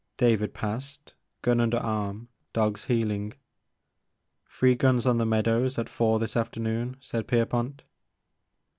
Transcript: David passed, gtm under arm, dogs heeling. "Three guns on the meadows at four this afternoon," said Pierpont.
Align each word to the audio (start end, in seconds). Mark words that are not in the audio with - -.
David 0.17 0.55
passed, 0.55 1.13
gtm 1.43 1.61
under 1.61 1.77
arm, 1.77 2.27
dogs 2.53 2.85
heeling. 2.85 3.33
"Three 4.49 4.73
guns 4.73 5.05
on 5.05 5.19
the 5.19 5.27
meadows 5.27 5.77
at 5.77 5.89
four 5.89 6.17
this 6.17 6.35
afternoon," 6.35 6.97
said 6.99 7.27
Pierpont. 7.27 7.83